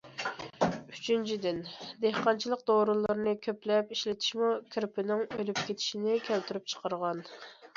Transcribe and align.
ئۈچىنچىدىن، 0.93 1.59
دېھقانچىلىق 2.05 2.63
دورىلىرىنى 2.69 3.35
كۆپلەپ 3.45 3.93
ئىشلىتىشمۇ 3.97 4.49
كىرپىنىڭ 4.77 5.23
ئۆلۈپ 5.37 5.63
كېتىشىنى 5.69 6.17
كەلتۈرۈپ 6.31 6.75
چىقارغان. 6.75 7.23